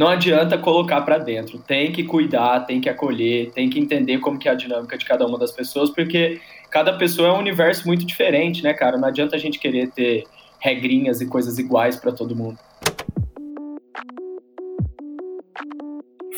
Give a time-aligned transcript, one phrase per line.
[0.00, 1.58] não adianta colocar para dentro.
[1.58, 5.04] Tem que cuidar, tem que acolher, tem que entender como que é a dinâmica de
[5.04, 8.96] cada uma das pessoas, porque cada pessoa é um universo muito diferente, né, cara?
[8.96, 10.24] Não adianta a gente querer ter
[10.58, 12.58] regrinhas e coisas iguais para todo mundo.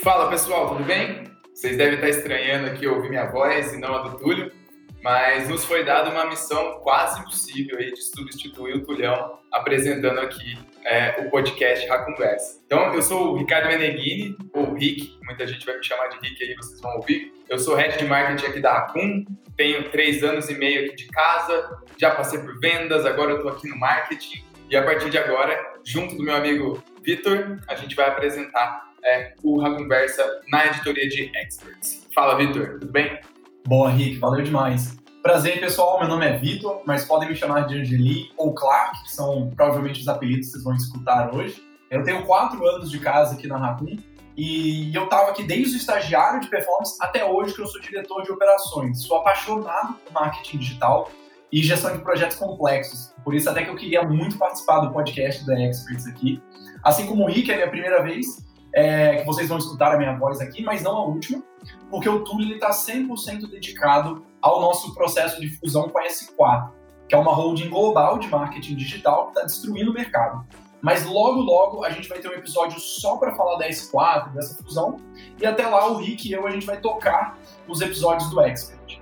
[0.03, 1.23] Fala pessoal, tudo bem?
[1.55, 4.51] Vocês devem estar estranhando aqui ouvir minha voz e não a do Túlio,
[5.05, 10.59] mas nos foi dada uma missão quase impossível aí de substituir o Tulhão apresentando aqui
[10.85, 12.61] é, o podcast Raconversa.
[12.67, 16.43] Então, eu sou o Ricardo Meneghini, ou Rick, muita gente vai me chamar de Rick
[16.43, 17.33] aí, vocês vão ouvir.
[17.49, 19.25] Eu sou head de marketing aqui da Racun,
[19.57, 23.53] tenho três anos e meio aqui de casa, já passei por vendas, agora eu estou
[23.53, 27.95] aqui no marketing e a partir de agora, junto do meu amigo Vitor, a gente
[27.95, 32.09] vai apresentar é, o Raconversa na editoria de Experts.
[32.15, 33.21] Fala, Vitor, tudo bem?
[33.67, 35.02] Boa, Rick, valeu demais.
[35.23, 36.01] Prazer, pessoal.
[36.01, 40.01] Meu nome é Vitor, mas podem me chamar de Angeli ou Clark, que são provavelmente
[40.01, 41.63] os apelidos que vocês vão escutar hoje.
[41.89, 43.99] Eu tenho quatro anos de casa aqui na Raccoon
[44.37, 48.25] e eu estava aqui desde o estagiário de performance até hoje que eu sou diretor
[48.25, 49.05] de operações.
[49.05, 51.09] Sou apaixonado por marketing digital
[51.53, 53.15] e gestão de projetos complexos.
[53.23, 56.43] Por isso até que eu queria muito participar do podcast da Experts aqui.
[56.83, 59.99] Assim como o Rick, é a minha primeira vez é, que vocês vão escutar a
[59.99, 61.45] minha voz aqui, mas não a última,
[61.91, 66.71] porque o Túlio está 100% dedicado ao nosso processo de fusão com a S4,
[67.09, 70.47] que é uma holding global de marketing digital que está destruindo o mercado.
[70.83, 74.61] Mas logo, logo a gente vai ter um episódio só para falar da S4, dessa
[74.63, 74.97] fusão,
[75.41, 79.01] e até lá o Rick e eu a gente vai tocar os episódios do Expert.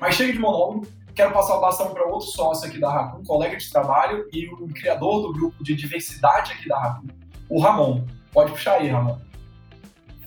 [0.00, 3.56] Mas chega de monólogo, quero passar o bastão para outro sócio aqui da Racun, colega
[3.56, 7.08] de trabalho e o criador do grupo de diversidade aqui da Racun,
[7.48, 8.02] o Ramon.
[8.32, 9.16] Pode puxar aí, Ramon.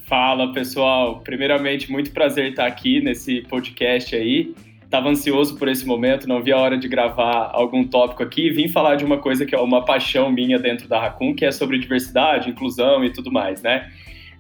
[0.08, 1.20] Fala, pessoal.
[1.20, 4.56] Primeiramente, muito prazer estar aqui nesse podcast aí.
[4.88, 8.70] Estava ansioso por esse momento, não vi a hora de gravar algum tópico aqui vim
[8.70, 11.78] falar de uma coisa que é uma paixão minha dentro da Racun, que é sobre
[11.78, 13.92] diversidade, inclusão e tudo mais, né?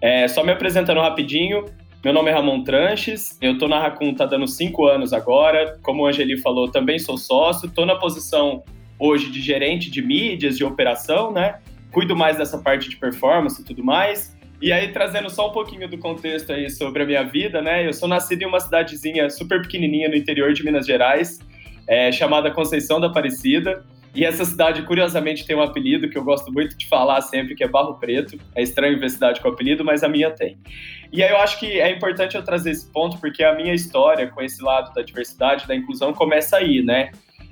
[0.02, 1.66] É, só me apresentando rapidinho,
[2.02, 5.78] meu nome é Ramon Tranches, eu tô na Racun tá dando cinco anos agora.
[5.84, 8.64] Como o Angeli falou, também sou sócio, tô na posição
[8.98, 11.56] hoje de gerente de mídias, de operação, né?
[11.98, 14.38] Cuido mais dessa parte de performance e tudo mais.
[14.62, 17.88] E aí, trazendo só um pouquinho do contexto aí sobre a minha vida, né?
[17.88, 21.40] Eu sou nascido em uma cidadezinha super pequenininha no interior de Minas Gerais,
[21.88, 23.84] é, chamada Conceição da Aparecida.
[24.14, 27.64] E essa cidade, curiosamente, tem um apelido que eu gosto muito de falar sempre, que
[27.64, 28.38] é Barro Preto.
[28.54, 30.56] É estranho ver cidade com apelido, mas a minha tem.
[31.12, 34.28] E aí eu acho que é importante eu trazer esse ponto, porque a minha história
[34.28, 37.10] com esse lado da diversidade, da inclusão, começa aí, né?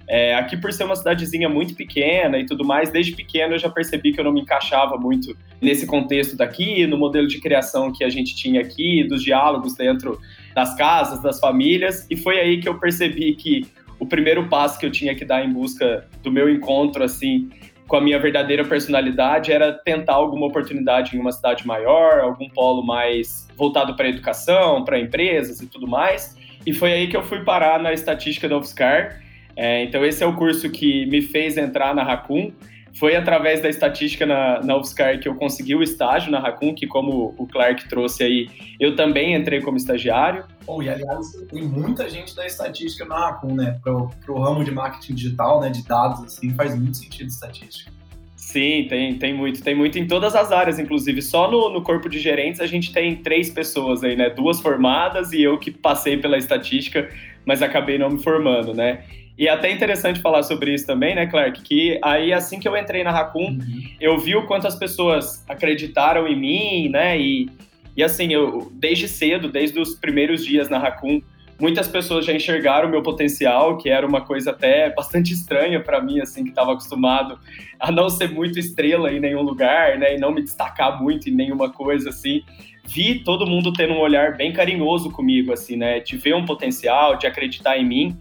[0.08, 3.70] É, aqui, por ser uma cidadezinha muito pequena e tudo mais, desde pequeno eu já
[3.70, 8.04] percebi que eu não me encaixava muito nesse contexto daqui, no modelo de criação que
[8.04, 10.20] a gente tinha aqui, dos diálogos dentro
[10.54, 13.66] das casas, das famílias, e foi aí que eu percebi que
[14.00, 17.50] o primeiro passo que eu tinha que dar em busca do meu encontro, assim,
[17.88, 22.84] com a minha verdadeira personalidade era tentar alguma oportunidade em uma cidade maior, algum polo
[22.84, 26.36] mais voltado para educação, para empresas e tudo mais.
[26.66, 29.22] E foi aí que eu fui parar na estatística da UFSCar.
[29.56, 32.52] É, então, esse é o curso que me fez entrar na Racun.
[32.98, 36.88] Foi através da estatística na, na UFSCar que eu consegui o estágio na Racun, que
[36.88, 38.50] como o Clark trouxe aí,
[38.80, 40.46] eu também entrei como estagiário.
[40.66, 43.78] Oh, e aliás, tem muita gente da estatística na Racun, né?
[43.84, 45.70] Pro, pro ramo de marketing digital, né?
[45.70, 47.92] De dados, assim, faz muito sentido estatística.
[48.38, 49.62] Sim, tem, tem muito.
[49.62, 51.22] Tem muito em todas as áreas, inclusive.
[51.22, 54.30] Só no, no corpo de gerentes a gente tem três pessoas aí, né?
[54.30, 57.10] Duas formadas e eu que passei pela estatística,
[57.46, 59.04] mas acabei não me formando, né?
[59.38, 61.62] E é até interessante falar sobre isso também, né, Clark?
[61.62, 63.84] Que aí, assim que eu entrei na Raccoon, uhum.
[64.00, 67.19] eu vi o quanto as pessoas acreditaram em mim, né?
[67.19, 67.50] E,
[67.97, 71.22] e assim, eu desde cedo, desde os primeiros dias na Raccoon,
[71.59, 76.02] muitas pessoas já enxergaram o meu potencial, que era uma coisa até bastante estranha para
[76.02, 77.38] mim, assim, que estava acostumado
[77.79, 80.16] a não ser muito estrela em nenhum lugar, né?
[80.16, 82.41] E não me destacar muito em nenhuma coisa, assim.
[82.85, 86.00] Vi todo mundo tendo um olhar bem carinhoso comigo, assim, né?
[86.00, 88.17] De ver um potencial, de acreditar em mim.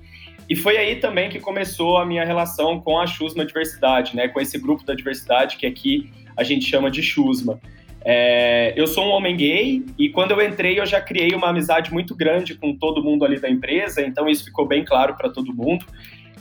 [0.49, 4.29] E foi aí também que começou a minha relação com a Chusma Diversidade, né?
[4.29, 7.59] Com esse grupo da diversidade que aqui a gente chama de Chusma.
[8.07, 11.91] É, eu sou um homem gay e quando eu entrei eu já criei uma amizade
[11.91, 15.55] muito grande com todo mundo ali da empresa, então isso ficou bem claro para todo
[15.55, 15.87] mundo.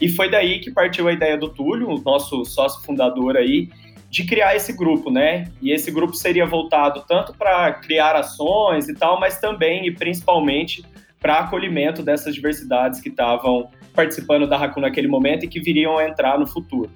[0.01, 3.69] E foi daí que partiu a ideia do Túlio, o nosso sócio fundador aí,
[4.09, 5.45] de criar esse grupo, né?
[5.61, 10.83] E esse grupo seria voltado tanto para criar ações e tal, mas também e principalmente
[11.23, 16.05] para acolhimento dessas diversidades que estavam participando da Raccoon naquele momento e que viriam a
[16.05, 16.91] entrar no futuro.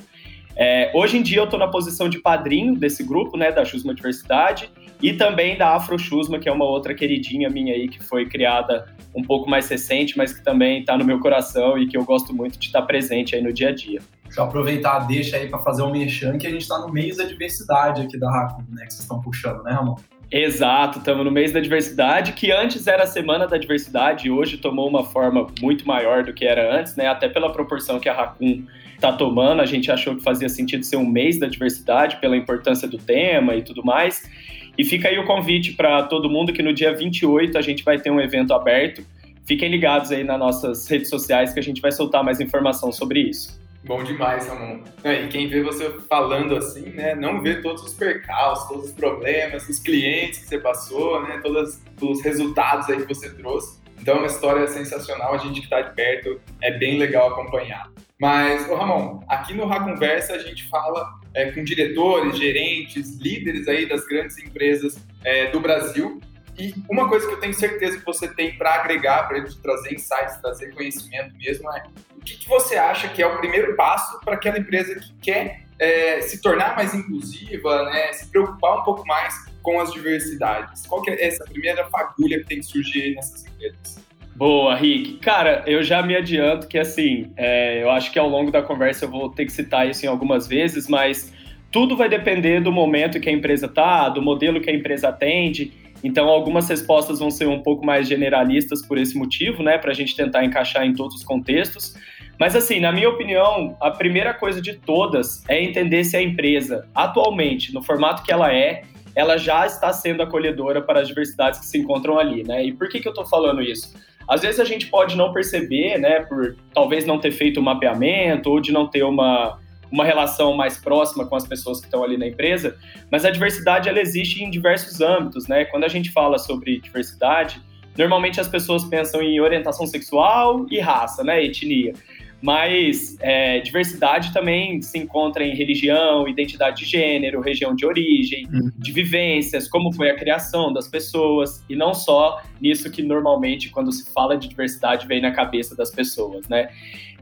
[0.53, 3.95] É, hoje em dia eu estou na posição de padrinho desse grupo, né, da Chusma
[3.95, 4.69] Diversidade,
[5.01, 8.93] e também da Afro Chusma, que é uma outra queridinha minha aí, que foi criada
[9.15, 12.35] um pouco mais recente, mas que também está no meu coração e que eu gosto
[12.35, 14.01] muito de estar presente aí no dia a dia.
[14.23, 17.17] Deixa eu aproveitar, deixa aí para fazer um merchan, que a gente está no mês
[17.17, 18.85] da diversidade aqui da Raccoon, né?
[18.85, 19.95] Que vocês estão puxando, né, Ramon?
[20.29, 24.57] Exato, estamos no mês da diversidade, que antes era a semana da diversidade e hoje
[24.57, 27.07] tomou uma forma muito maior do que era antes, né?
[27.07, 30.97] Até pela proporção que a Raccoon está tomando, a gente achou que fazia sentido ser
[30.97, 34.29] um mês da diversidade pela importância do tema e tudo mais.
[34.77, 37.97] E fica aí o convite para todo mundo que no dia 28 a gente vai
[37.97, 39.05] ter um evento aberto.
[39.45, 43.21] Fiquem ligados aí nas nossas redes sociais que a gente vai soltar mais informação sobre
[43.21, 43.57] isso.
[43.87, 44.83] Bom demais, Ramon.
[45.01, 48.91] É, e quem vê você falando assim, né, não vê todos os percalços, todos os
[48.91, 53.79] problemas, os clientes que você passou, né, todos os resultados aí que você trouxe.
[53.97, 57.89] Então é uma história sensacional, a gente que está de perto é bem legal acompanhar.
[58.19, 63.87] Mas, ô Ramon, aqui no Conversa a gente fala é, com diretores, gerentes, líderes aí
[63.87, 66.19] das grandes empresas é, do Brasil.
[66.59, 69.93] E uma coisa que eu tenho certeza que você tem para agregar, para gente trazer
[69.93, 71.83] insights, trazer conhecimento mesmo, é
[72.27, 76.21] que, que você acha que é o primeiro passo para aquela empresa que quer é,
[76.21, 80.85] se tornar mais inclusiva, né, se preocupar um pouco mais com as diversidades?
[80.85, 84.05] Qual que é essa primeira fagulha que tem que surgir nessas empresas?
[84.35, 85.17] Boa, Rick.
[85.17, 89.05] Cara, eu já me adianto que, assim, é, eu acho que ao longo da conversa
[89.05, 91.33] eu vou ter que citar isso em algumas vezes, mas
[91.71, 95.73] tudo vai depender do momento que a empresa está, do modelo que a empresa atende.
[96.03, 99.95] Então, algumas respostas vão ser um pouco mais generalistas por esse motivo, né, para a
[99.95, 101.95] gente tentar encaixar em todos os contextos.
[102.39, 106.87] Mas, assim, na minha opinião, a primeira coisa de todas é entender se a empresa,
[106.93, 108.83] atualmente, no formato que ela é,
[109.15, 112.63] ela já está sendo acolhedora para as diversidades que se encontram ali, né?
[112.63, 113.95] E por que, que eu estou falando isso?
[114.27, 117.63] Às vezes a gente pode não perceber, né, por talvez não ter feito o um
[117.63, 119.57] mapeamento ou de não ter uma,
[119.91, 122.77] uma relação mais próxima com as pessoas que estão ali na empresa,
[123.09, 125.65] mas a diversidade ela existe em diversos âmbitos, né?
[125.65, 127.61] Quando a gente fala sobre diversidade,
[127.97, 131.93] normalmente as pessoas pensam em orientação sexual e raça, né, etnia.
[132.41, 138.71] Mas é, diversidade também se encontra em religião, identidade de gênero, região de origem, uhum.
[138.77, 143.91] de vivências, como foi a criação das pessoas, e não só nisso que normalmente, quando
[143.91, 146.69] se fala de diversidade, vem na cabeça das pessoas, né?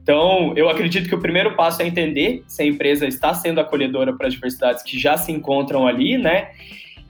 [0.06, 4.14] Então, eu acredito que o primeiro passo é entender se a empresa está sendo acolhedora
[4.14, 6.52] para as diversidades que já se encontram ali, né?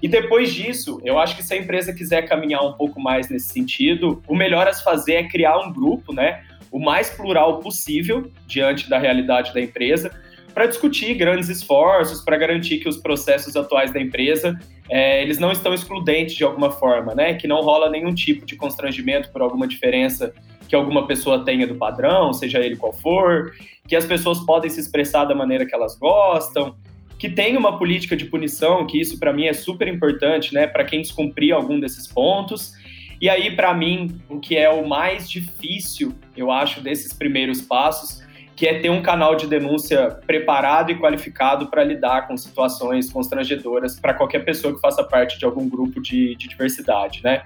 [0.01, 3.49] E depois disso, eu acho que se a empresa quiser caminhar um pouco mais nesse
[3.49, 6.43] sentido, o melhor a se fazer é criar um grupo, né?
[6.75, 10.11] O mais plural possível diante da realidade da empresa,
[10.53, 15.53] para discutir grandes esforços, para garantir que os processos atuais da empresa é, eles não
[15.53, 17.33] estão excludentes de alguma forma, né?
[17.35, 20.33] Que não rola nenhum tipo de constrangimento por alguma diferença
[20.67, 23.53] que alguma pessoa tenha do padrão, seja ele qual for,
[23.87, 26.75] que as pessoas podem se expressar da maneira que elas gostam,
[27.17, 30.67] que tem uma política de punição, que isso para mim é super importante, né?
[30.67, 32.73] Para quem descumprir algum desses pontos
[33.21, 38.23] e aí, para mim, o que é o mais difícil, eu acho, desses primeiros passos,
[38.55, 43.99] que é ter um canal de denúncia preparado e qualificado para lidar com situações constrangedoras
[43.99, 47.43] para qualquer pessoa que faça parte de algum grupo de, de diversidade, né?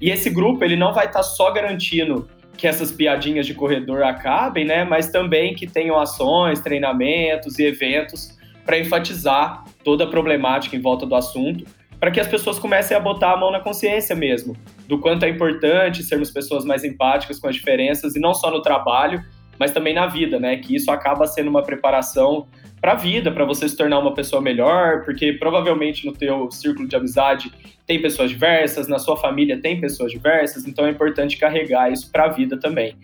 [0.00, 4.02] E esse grupo, ele não vai estar tá só garantindo que essas piadinhas de corredor
[4.04, 4.84] acabem, né?
[4.84, 11.04] Mas também que tenham ações, treinamentos e eventos para enfatizar toda a problemática em volta
[11.04, 11.64] do assunto
[12.02, 14.56] para que as pessoas comecem a botar a mão na consciência mesmo,
[14.88, 18.60] do quanto é importante sermos pessoas mais empáticas com as diferenças, e não só no
[18.60, 19.22] trabalho,
[19.56, 20.56] mas também na vida, né?
[20.56, 22.48] Que isso acaba sendo uma preparação
[22.80, 26.88] para a vida, para você se tornar uma pessoa melhor, porque provavelmente no teu círculo
[26.88, 27.52] de amizade
[27.86, 32.24] tem pessoas diversas, na sua família tem pessoas diversas, então é importante carregar isso para
[32.24, 32.96] a vida também.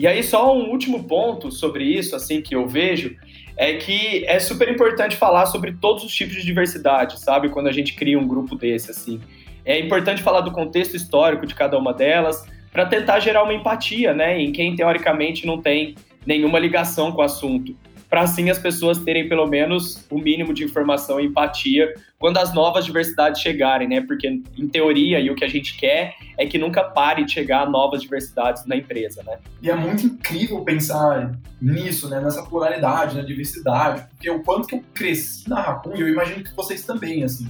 [0.00, 3.14] E aí só um último ponto sobre isso, assim que eu vejo,
[3.56, 7.48] é que é super importante falar sobre todos os tipos de diversidade, sabe?
[7.48, 9.20] Quando a gente cria um grupo desse, assim.
[9.64, 14.12] É importante falar do contexto histórico de cada uma delas, para tentar gerar uma empatia,
[14.12, 14.40] né?
[14.40, 15.94] Em quem teoricamente não tem
[16.26, 17.76] nenhuma ligação com o assunto
[18.14, 22.54] para assim as pessoas terem pelo menos o mínimo de informação e empatia quando as
[22.54, 24.02] novas diversidades chegarem, né?
[24.02, 27.68] Porque em teoria e o que a gente quer é que nunca pare de chegar
[27.68, 29.38] novas diversidades na empresa, né?
[29.60, 32.20] E é muito incrível pensar nisso, né?
[32.20, 36.54] Nessa pluralidade, na diversidade, porque o quanto que eu cresci na Raccoon, eu imagino que
[36.54, 37.48] vocês também, assim.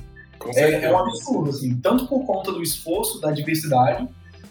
[0.54, 4.08] É, é um absurdo, assim, tanto por conta do esforço da diversidade,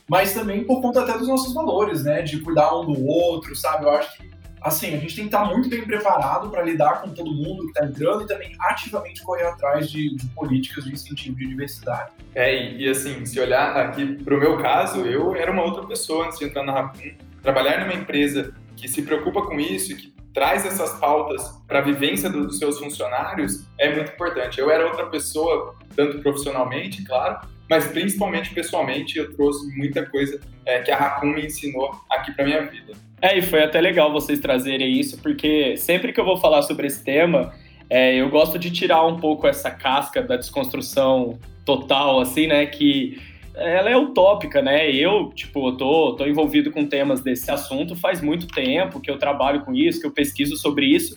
[0.07, 2.21] mas também por conta até dos nossos valores, né?
[2.21, 3.85] De cuidar um do outro, sabe?
[3.85, 4.32] Eu acho que
[4.63, 7.67] assim, a gente tem que estar muito bem preparado para lidar com todo mundo que
[7.69, 12.11] está entrando e também ativamente correr atrás de, de, políticas de incentivo de diversidade.
[12.33, 15.85] É, e, e assim, se olhar aqui para o meu caso, eu era uma outra
[15.85, 17.11] pessoa antes de entrar na Raccoon.
[17.41, 21.81] Trabalhar numa empresa que se preocupa com isso e que traz essas pautas para a
[21.81, 24.59] vivência dos seus funcionários é muito importante.
[24.59, 30.79] Eu era outra pessoa, tanto profissionalmente, claro, mas principalmente pessoalmente eu trouxe muita coisa é,
[30.79, 32.93] que a Raccoon me ensinou aqui para minha vida.
[33.21, 36.87] É, e foi até legal vocês trazerem isso, porque sempre que eu vou falar sobre
[36.87, 37.53] esse tema,
[37.89, 42.65] é, eu gosto de tirar um pouco essa casca da desconstrução total, assim, né?
[42.65, 43.17] Que
[43.55, 44.91] ela é utópica, né?
[44.91, 49.17] Eu, tipo, eu tô, tô envolvido com temas desse assunto faz muito tempo, que eu
[49.17, 51.15] trabalho com isso, que eu pesquiso sobre isso.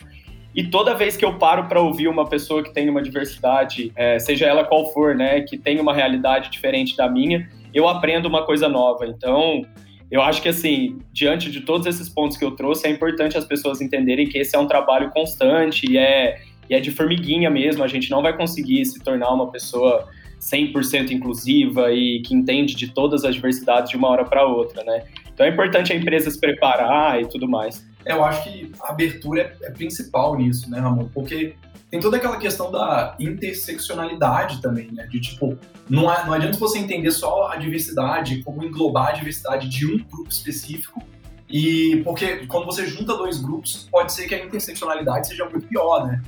[0.57, 4.17] E toda vez que eu paro para ouvir uma pessoa que tem uma diversidade, é,
[4.17, 8.43] seja ela qual for, né, que tem uma realidade diferente da minha, eu aprendo uma
[8.43, 9.05] coisa nova.
[9.05, 9.61] Então,
[10.09, 13.45] eu acho que, assim, diante de todos esses pontos que eu trouxe, é importante as
[13.45, 17.83] pessoas entenderem que esse é um trabalho constante e é, e é de formiguinha mesmo.
[17.83, 20.07] A gente não vai conseguir se tornar uma pessoa
[20.41, 25.03] 100% inclusiva e que entende de todas as diversidades de uma hora para outra, né?
[25.31, 27.85] Então é importante a empresa se preparar e tudo mais.
[28.05, 31.09] Eu acho que a abertura é, é principal nisso, né, Ramon?
[31.13, 31.55] Porque
[31.89, 35.07] tem toda aquela questão da interseccionalidade também, né?
[35.07, 35.57] De tipo,
[35.89, 40.29] não, não adianta você entender só a diversidade, como englobar a diversidade de um grupo
[40.29, 41.01] específico,
[41.49, 46.05] e porque quando você junta dois grupos, pode ser que a interseccionalidade seja muito pior,
[46.05, 46.21] né?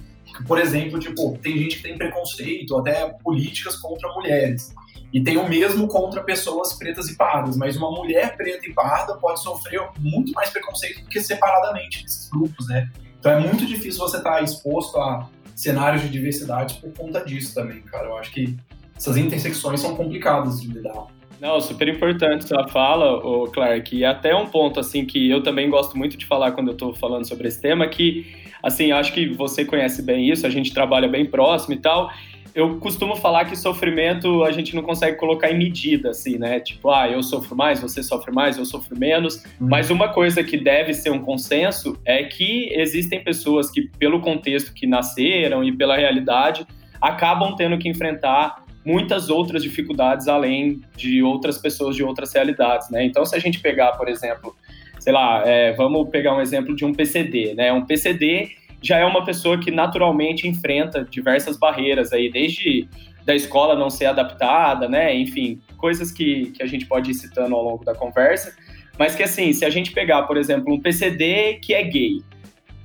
[0.47, 4.73] Por exemplo, tipo, tem gente que tem preconceito, até políticas contra mulheres.
[5.11, 9.15] E tem o mesmo contra pessoas pretas e pardas, mas uma mulher preta e parda
[9.15, 12.89] pode sofrer muito mais preconceito do que separadamente nesses grupos, né?
[13.19, 17.81] Então é muito difícil você estar exposto a cenários de diversidade por conta disso também,
[17.81, 18.07] cara.
[18.07, 18.55] Eu acho que
[18.95, 21.07] essas intersecções são complicadas de lidar.
[21.41, 25.69] Não, super importante sua fala, o Clark, e até um ponto assim que eu também
[25.69, 28.25] gosto muito de falar quando eu estou falando sobre esse tema, que
[28.61, 32.11] assim, acho que você conhece bem isso, a gente trabalha bem próximo e tal.
[32.53, 36.59] Eu costumo falar que sofrimento a gente não consegue colocar em medida, assim, né?
[36.59, 39.43] Tipo, ah, eu sofro mais, você sofre mais, eu sofro menos.
[39.59, 39.67] Uhum.
[39.67, 44.73] Mas uma coisa que deve ser um consenso é que existem pessoas que, pelo contexto
[44.73, 46.65] que nasceram e pela realidade,
[47.01, 53.03] acabam tendo que enfrentar muitas outras dificuldades além de outras pessoas de outras realidades, né?
[53.03, 54.55] Então, se a gente pegar, por exemplo,
[54.99, 57.71] sei lá, é, vamos pegar um exemplo de um PCD, né?
[57.71, 62.87] Um PCD já é uma pessoa que naturalmente enfrenta diversas barreiras aí, desde
[63.25, 65.15] da escola não ser adaptada, né?
[65.15, 68.55] Enfim, coisas que, que a gente pode ir citando ao longo da conversa.
[68.97, 72.21] Mas que assim, se a gente pegar, por exemplo, um PCD que é gay,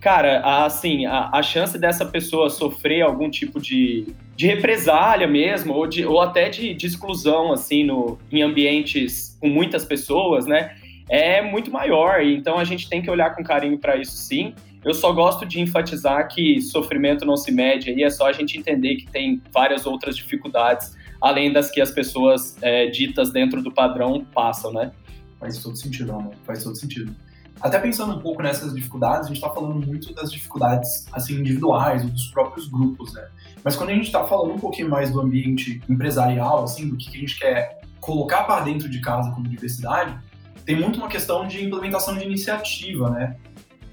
[0.01, 5.87] cara, assim, a, a chance dessa pessoa sofrer algum tipo de, de represália mesmo, ou,
[5.87, 10.77] de, ou até de, de exclusão, assim, no, em ambientes com muitas pessoas, né?
[11.09, 12.23] É muito maior.
[12.23, 14.55] Então a gente tem que olhar com carinho para isso sim.
[14.85, 18.59] Eu só gosto de enfatizar que sofrimento não se mede aí, é só a gente
[18.59, 23.73] entender que tem várias outras dificuldades, além das que as pessoas é, ditas dentro do
[23.73, 24.93] padrão passam, né?
[25.41, 26.35] Faz todo sentido, amor.
[26.45, 27.15] Faz todo sentido.
[27.61, 32.05] Até pensando um pouco nessas dificuldades, a gente está falando muito das dificuldades assim individuais,
[32.05, 33.27] dos próprios grupos, né?
[33.63, 37.09] Mas quando a gente está falando um pouquinho mais do ambiente empresarial, assim, do que
[37.09, 40.19] a gente quer colocar para dentro de casa como diversidade,
[40.67, 43.37] tem muito uma questão de implementação de iniciativa, né?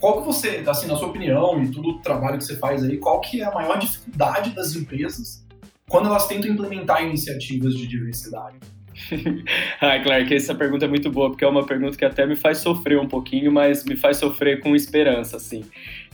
[0.02, 2.98] Qual que você, assim, na sua opinião e todo o trabalho que você faz aí,
[2.98, 5.46] qual que é a maior dificuldade das empresas
[5.88, 8.58] quando elas tentam implementar iniciativas de diversidade?
[9.80, 12.58] ah, Clark, essa pergunta é muito boa, porque é uma pergunta que até me faz
[12.58, 15.64] sofrer um pouquinho, mas me faz sofrer com esperança, assim.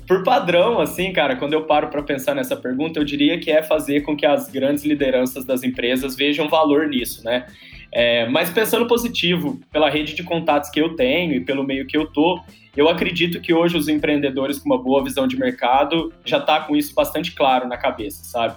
[0.06, 3.63] Por padrão, assim, cara, quando eu paro para pensar nessa pergunta, eu diria que é
[3.63, 7.46] fazer com que as grandes lideranças das empresas vejam valor nisso, né?
[7.91, 11.98] É, mas pensando positivo, pela rede de contatos que eu tenho e pelo meio que
[11.98, 12.39] eu tô,
[12.75, 16.75] eu acredito que hoje os empreendedores com uma boa visão de mercado já tá com
[16.75, 18.56] isso bastante claro na cabeça, sabe?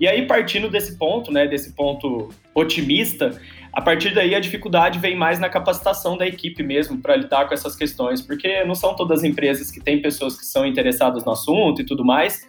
[0.00, 3.38] E aí, partindo desse ponto, né, desse ponto otimista,
[3.70, 7.52] a partir daí a dificuldade vem mais na capacitação da equipe mesmo para lidar com
[7.52, 11.32] essas questões, porque não são todas as empresas que têm pessoas que são interessadas no
[11.32, 12.48] assunto e tudo mais.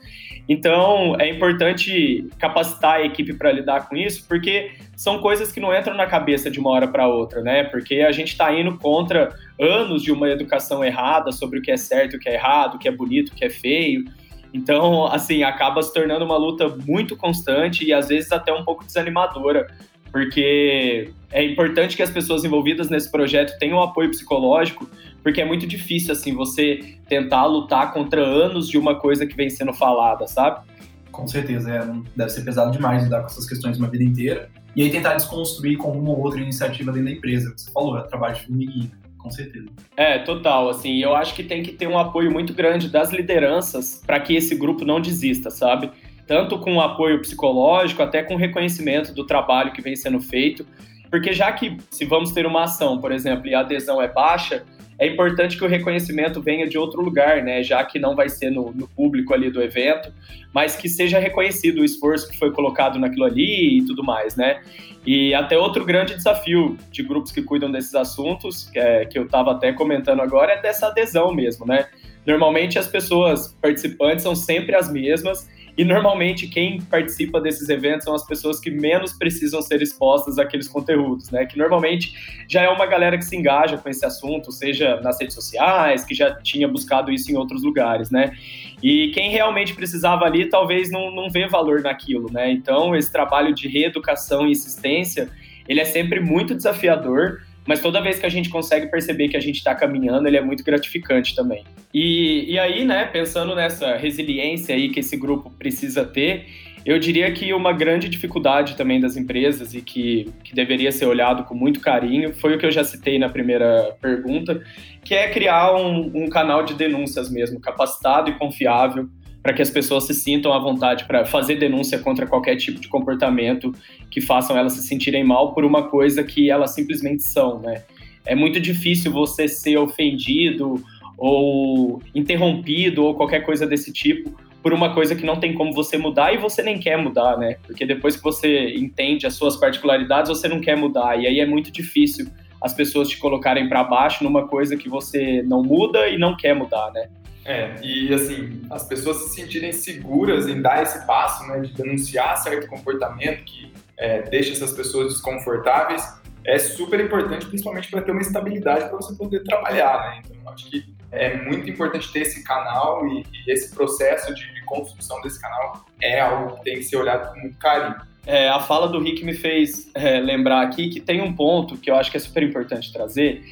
[0.50, 5.75] Então, é importante capacitar a equipe para lidar com isso, porque são coisas que não
[5.75, 7.63] entram na cabeça de uma hora para outra, né?
[7.65, 11.77] Porque a gente está indo contra anos de uma educação errada sobre o que é
[11.77, 14.05] certo, o que é errado, o que é bonito, o que é feio.
[14.53, 18.83] Então, assim, acaba se tornando uma luta muito constante e às vezes até um pouco
[18.83, 19.67] desanimadora,
[20.12, 24.89] porque é importante que as pessoas envolvidas nesse projeto tenham apoio psicológico,
[25.24, 29.50] porque é muito difícil, assim, você tentar lutar contra anos de uma coisa que vem
[29.50, 30.66] sendo falada, sabe?
[31.12, 34.50] Com certeza, é, deve ser pesado demais lidar com essas questões uma vida inteira.
[34.75, 37.98] E aí tentar desconstruir com uma ou outra iniciativa dentro da empresa, que você falou,
[37.98, 39.68] é trabalho de formiguinha com certeza.
[39.96, 44.01] É, total, assim, eu acho que tem que ter um apoio muito grande das lideranças
[44.06, 45.92] para que esse grupo não desista, sabe?
[46.28, 50.66] Tanto com apoio psicológico, até com reconhecimento do trabalho que vem sendo feito,
[51.10, 54.63] porque já que se vamos ter uma ação, por exemplo, e a adesão é baixa,
[55.01, 57.63] é importante que o reconhecimento venha de outro lugar, né?
[57.63, 60.13] Já que não vai ser no, no público ali do evento,
[60.53, 64.62] mas que seja reconhecido o esforço que foi colocado naquilo ali e tudo mais, né?
[65.03, 69.24] E até outro grande desafio de grupos que cuidam desses assuntos, que, é, que eu
[69.24, 71.88] estava até comentando agora, é dessa adesão mesmo, né?
[72.24, 78.13] Normalmente as pessoas participantes são sempre as mesmas e normalmente quem participa desses eventos são
[78.13, 81.46] as pessoas que menos precisam ser expostas àqueles conteúdos, né?
[81.46, 85.36] Que normalmente já é uma galera que se engaja com esse assunto, seja nas redes
[85.36, 88.36] sociais, que já tinha buscado isso em outros lugares, né?
[88.84, 92.51] E quem realmente precisava ali talvez não, não vê valor naquilo, né?
[92.51, 95.30] Então esse trabalho de reeducação e insistência,
[95.68, 99.41] ele é sempre muito desafiador, mas toda vez que a gente consegue perceber que a
[99.41, 101.63] gente está caminhando, ele é muito gratificante também.
[101.94, 106.48] E, e aí, né, pensando nessa resiliência aí que esse grupo precisa ter,
[106.86, 111.44] eu diria que uma grande dificuldade também das empresas e que, que deveria ser olhado
[111.44, 114.63] com muito carinho foi o que eu já citei na primeira pergunta,
[115.03, 119.08] que é criar um, um canal de denúncias mesmo, capacitado e confiável,
[119.41, 122.88] para que as pessoas se sintam à vontade para fazer denúncia contra qualquer tipo de
[122.88, 123.74] comportamento
[124.10, 127.83] que façam elas se sentirem mal por uma coisa que elas simplesmente são, né?
[128.25, 130.83] É muito difícil você ser ofendido
[131.17, 134.31] ou interrompido ou qualquer coisa desse tipo
[134.62, 137.57] por uma coisa que não tem como você mudar e você nem quer mudar, né?
[137.65, 141.45] Porque depois que você entende as suas particularidades, você não quer mudar e aí é
[141.48, 142.27] muito difícil
[142.62, 146.53] as pessoas te colocarem para baixo numa coisa que você não muda e não quer
[146.53, 147.10] mudar, né?
[147.43, 152.38] É, e assim, as pessoas se sentirem seguras em dar esse passo, né, de denunciar
[152.38, 156.03] certo comportamento que é, deixa essas pessoas desconfortáveis,
[156.45, 160.21] é super importante, principalmente para ter uma estabilidade para você poder trabalhar, né?
[160.25, 164.62] Então, acho que é muito importante ter esse canal e, e esse processo de, de,
[164.63, 167.95] construção desse canal é algo que tem que ser olhado com muito carinho.
[168.25, 171.91] É, a fala do Rick me fez é, lembrar aqui que tem um ponto que
[171.91, 173.43] eu acho que é super importante trazer,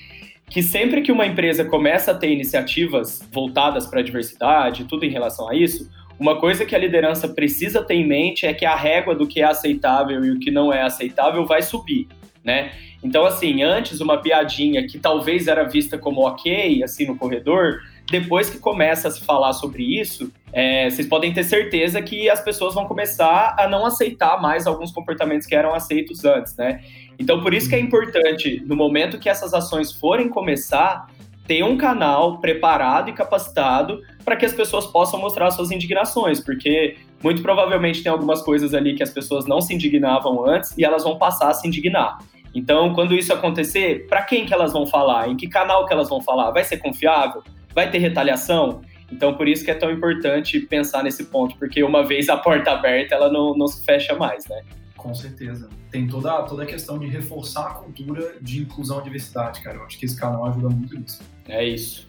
[0.49, 5.09] que sempre que uma empresa começa a ter iniciativas voltadas para a diversidade, tudo em
[5.09, 5.89] relação a isso,
[6.19, 9.39] uma coisa que a liderança precisa ter em mente é que a régua do que
[9.41, 12.07] é aceitável e o que não é aceitável vai subir,
[12.43, 12.71] né?
[13.01, 17.79] Então, assim, antes uma piadinha que talvez era vista como ok, assim, no corredor,
[18.09, 22.41] depois que começa a se falar sobre isso, é, vocês podem ter certeza que as
[22.41, 26.81] pessoas vão começar a não aceitar mais alguns comportamentos que eram aceitos antes, né?
[27.19, 31.07] Então, por isso que é importante, no momento que essas ações forem começar,
[31.45, 36.97] ter um canal preparado e capacitado para que as pessoas possam mostrar suas indignações, porque
[37.23, 41.03] muito provavelmente tem algumas coisas ali que as pessoas não se indignavam antes e elas
[41.03, 42.19] vão passar a se indignar.
[42.53, 45.29] Então, quando isso acontecer, para quem que elas vão falar?
[45.29, 46.51] Em que canal que elas vão falar?
[46.51, 47.43] Vai ser confiável?
[47.73, 48.81] Vai ter retaliação?
[49.11, 52.71] Então, por isso que é tão importante pensar nesse ponto, porque uma vez a porta
[52.71, 54.61] aberta, ela não, não se fecha mais, né?
[54.95, 55.69] Com certeza.
[55.89, 59.77] Tem toda, toda a questão de reforçar a cultura de inclusão e diversidade, cara.
[59.77, 61.21] Eu acho que esse canal ajuda muito nisso.
[61.47, 62.07] É isso.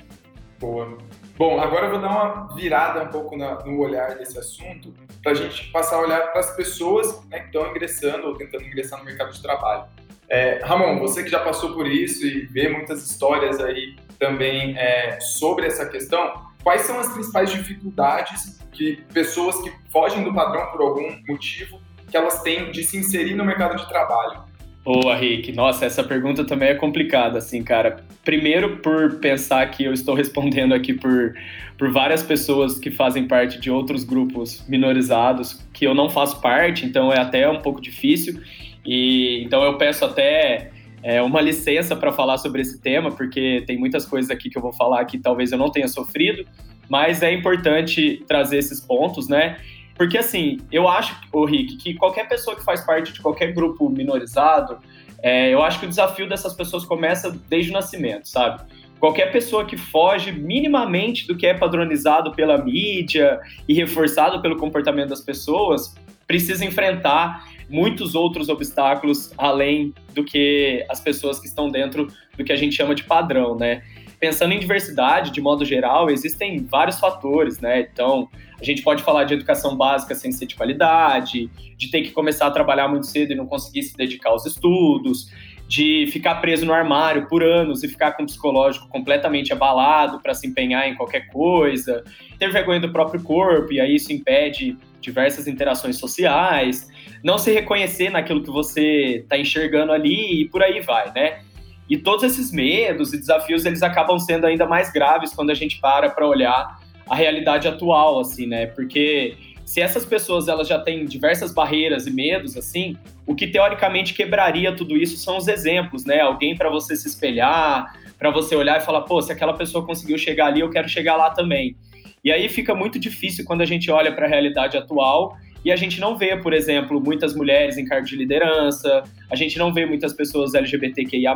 [0.58, 0.98] Boa.
[1.38, 4.92] Bom, agora eu vou dar uma virada um pouco na, no olhar desse assunto,
[5.22, 8.64] para a gente passar a olhar para as pessoas né, que estão ingressando ou tentando
[8.64, 9.84] ingressar no mercado de trabalho.
[10.28, 15.18] É, Ramon, você que já passou por isso e vê muitas histórias aí também é,
[15.18, 20.83] sobre essa questão, quais são as principais dificuldades que pessoas que fogem do padrão por
[20.83, 24.44] algum motivo que elas têm de se inserir no mercado de trabalho?
[24.85, 25.52] Boa, Rick.
[25.52, 28.04] Nossa, essa pergunta também é complicada, assim, cara.
[28.24, 31.35] Primeiro, por pensar que eu estou respondendo aqui por,
[31.78, 36.85] por várias pessoas que fazem parte de outros grupos minorizados, que eu não faço parte,
[36.85, 38.40] então é até um pouco difícil.
[38.85, 40.69] E então eu peço até
[41.02, 44.62] é, uma licença para falar sobre esse tema, porque tem muitas coisas aqui que eu
[44.62, 46.46] vou falar que talvez eu não tenha sofrido,
[46.88, 49.58] mas é importante trazer esses pontos, né?
[49.96, 53.88] Porque, assim, eu acho, o Rick, que qualquer pessoa que faz parte de qualquer grupo
[53.88, 54.78] minorizado,
[55.22, 58.62] é, eu acho que o desafio dessas pessoas começa desde o nascimento, sabe?
[58.98, 65.10] Qualquer pessoa que foge minimamente do que é padronizado pela mídia e reforçado pelo comportamento
[65.10, 65.94] das pessoas,
[66.30, 72.06] precisa enfrentar muitos outros obstáculos além do que as pessoas que estão dentro
[72.38, 73.82] do que a gente chama de padrão, né?
[74.20, 77.80] Pensando em diversidade, de modo geral, existem vários fatores, né?
[77.80, 78.28] Então,
[78.60, 82.46] a gente pode falar de educação básica sem ser de qualidade, de ter que começar
[82.46, 85.32] a trabalhar muito cedo e não conseguir se dedicar aos estudos,
[85.66, 90.32] de ficar preso no armário por anos e ficar com o psicológico completamente abalado para
[90.32, 92.04] se empenhar em qualquer coisa,
[92.38, 96.88] ter vergonha do próprio corpo, e aí isso impede diversas interações sociais,
[97.22, 101.40] não se reconhecer naquilo que você está enxergando ali e por aí vai, né?
[101.88, 105.80] E todos esses medos e desafios, eles acabam sendo ainda mais graves quando a gente
[105.80, 108.66] para para olhar a realidade atual, assim, né?
[108.66, 114.14] Porque se essas pessoas elas já têm diversas barreiras e medos, assim, o que teoricamente
[114.14, 116.20] quebraria tudo isso são os exemplos, né?
[116.20, 120.18] Alguém para você se espelhar, para você olhar e falar, pô, se aquela pessoa conseguiu
[120.18, 121.76] chegar ali, eu quero chegar lá também.
[122.22, 125.76] E aí fica muito difícil quando a gente olha para a realidade atual e a
[125.76, 129.85] gente não vê, por exemplo, muitas mulheres em cargo de liderança, a gente não vê
[129.85, 131.35] muitas pessoas LGBTQIA+,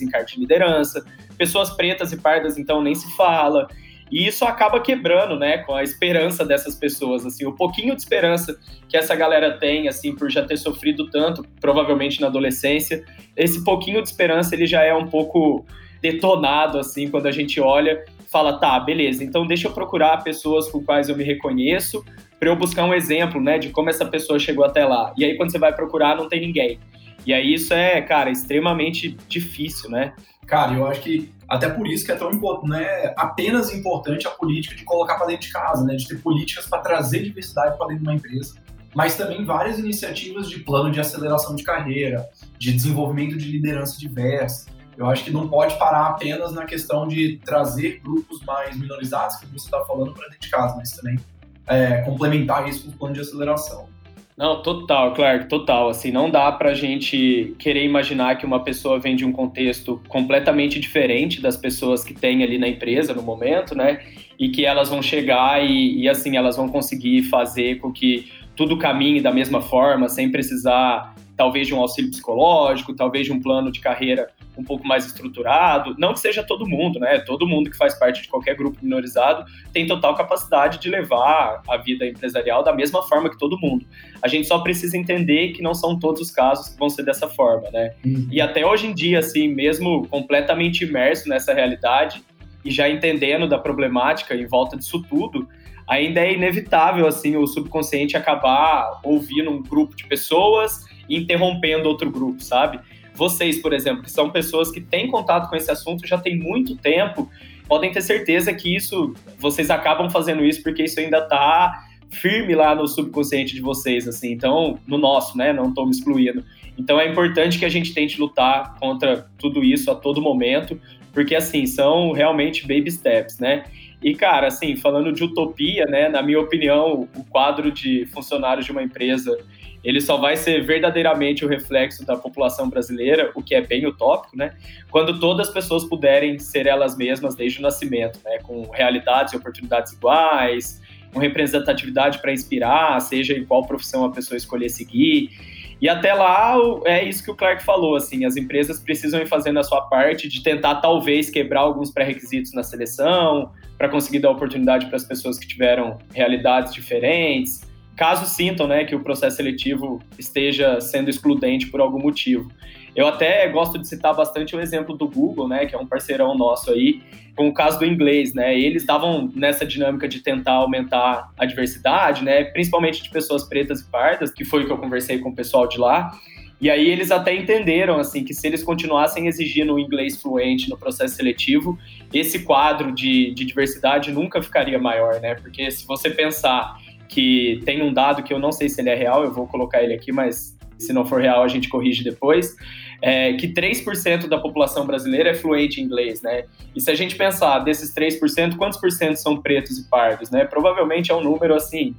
[0.00, 1.04] em cargo de liderança,
[1.36, 3.66] pessoas pretas e pardas, então, nem se fala.
[4.12, 8.56] E isso acaba quebrando, né, com a esperança dessas pessoas, assim, o pouquinho de esperança
[8.88, 13.04] que essa galera tem, assim, por já ter sofrido tanto, provavelmente na adolescência,
[13.36, 15.66] esse pouquinho de esperança, ele já é um pouco
[16.00, 20.82] detonado, assim, quando a gente olha fala, tá, beleza, então deixa eu procurar pessoas com
[20.82, 22.04] quais eu me reconheço,
[22.40, 25.14] para eu buscar um exemplo, né, de como essa pessoa chegou até lá.
[25.16, 26.80] E aí quando você vai procurar, não tem ninguém.
[27.24, 30.14] E aí isso é, cara, extremamente difícil, né?
[30.48, 34.26] Cara, eu acho que até por isso que é tão importante, não é apenas importante
[34.26, 37.78] a política de colocar para dentro de casa, né, de ter políticas para trazer diversidade
[37.78, 38.56] para dentro de uma empresa,
[38.96, 44.74] mas também várias iniciativas de plano de aceleração de carreira, de desenvolvimento de liderança diversa.
[44.96, 49.46] Eu acho que não pode parar apenas na questão de trazer grupos mais minorizados, que
[49.46, 51.18] você está falando, para dentro de casa, mas também
[51.66, 53.88] é, complementar isso com o plano de aceleração.
[54.36, 55.88] Não, total, Clark, total.
[55.88, 60.80] Assim, não dá pra gente querer imaginar que uma pessoa vem de um contexto completamente
[60.80, 64.00] diferente das pessoas que tem ali na empresa no momento, né?
[64.36, 68.76] E que elas vão chegar e, e assim, elas vão conseguir fazer com que tudo
[68.76, 73.70] caminhe da mesma forma, sem precisar talvez de um auxílio psicológico, talvez de um plano
[73.70, 75.94] de carreira um pouco mais estruturado.
[75.98, 77.18] Não que seja todo mundo, né?
[77.20, 81.76] Todo mundo que faz parte de qualquer grupo minorizado tem total capacidade de levar a
[81.76, 83.84] vida empresarial da mesma forma que todo mundo.
[84.22, 87.28] A gente só precisa entender que não são todos os casos que vão ser dessa
[87.28, 87.94] forma, né?
[88.04, 88.28] Uhum.
[88.30, 92.22] E até hoje em dia, assim, mesmo completamente imerso nessa realidade
[92.64, 95.48] e já entendendo da problemática em volta disso tudo,
[95.86, 102.10] ainda é inevitável assim o subconsciente acabar ouvindo um grupo de pessoas e interrompendo outro
[102.10, 102.80] grupo, sabe?
[103.14, 106.76] Vocês, por exemplo, que são pessoas que têm contato com esse assunto já tem muito
[106.76, 107.30] tempo,
[107.68, 112.74] podem ter certeza que isso, vocês acabam fazendo isso porque isso ainda está firme lá
[112.74, 114.32] no subconsciente de vocês, assim.
[114.32, 115.52] Então, no nosso, né?
[115.52, 116.44] Não estou me excluindo.
[116.78, 120.80] Então, é importante que a gente tente lutar contra tudo isso a todo momento,
[121.12, 123.64] porque assim são realmente baby steps, né?
[124.04, 128.70] E, cara, assim, falando de utopia, né, na minha opinião, o quadro de funcionários de
[128.70, 129.34] uma empresa,
[129.82, 134.36] ele só vai ser verdadeiramente o reflexo da população brasileira, o que é bem utópico,
[134.36, 134.54] né,
[134.90, 139.38] quando todas as pessoas puderem ser elas mesmas desde o nascimento, né, com realidades e
[139.38, 145.30] oportunidades iguais, com representatividade para inspirar, seja em qual profissão a pessoa escolher seguir.
[145.80, 149.58] E até lá é isso que o Clark falou, assim, as empresas precisam ir fazendo
[149.58, 154.86] a sua parte de tentar talvez quebrar alguns pré-requisitos na seleção, para conseguir dar oportunidade
[154.86, 157.62] para as pessoas que tiveram realidades diferentes,
[157.96, 162.50] caso sintam né, que o processo seletivo esteja sendo excludente por algum motivo.
[162.94, 166.36] Eu até gosto de citar bastante o exemplo do Google, né, que é um parceirão
[166.36, 167.02] nosso aí,
[167.36, 168.56] com o caso do inglês, né?
[168.56, 173.90] Eles estavam nessa dinâmica de tentar aumentar a diversidade, né, principalmente de pessoas pretas e
[173.90, 176.16] pardas, que foi o que eu conversei com o pessoal de lá.
[176.60, 180.78] E aí eles até entenderam assim que se eles continuassem exigindo o inglês fluente no
[180.78, 181.76] processo seletivo,
[182.12, 185.34] esse quadro de, de diversidade nunca ficaria maior, né?
[185.34, 186.78] Porque se você pensar
[187.08, 189.82] que tem um dado que eu não sei se ele é real, eu vou colocar
[189.82, 192.56] ele aqui, mas se não for real a gente corrige depois,
[193.02, 196.44] é que 3% da população brasileira é fluente em inglês, né?
[196.74, 200.44] E se a gente pensar desses 3%, quantos por cento são pretos e pardos, né?
[200.44, 201.94] Provavelmente é um número assim